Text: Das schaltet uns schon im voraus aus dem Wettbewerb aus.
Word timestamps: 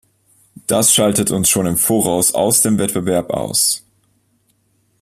Das 0.65 0.91
schaltet 0.95 1.29
uns 1.29 1.47
schon 1.47 1.67
im 1.67 1.77
voraus 1.77 2.33
aus 2.33 2.61
dem 2.61 2.79
Wettbewerb 2.79 3.29
aus. 3.29 3.85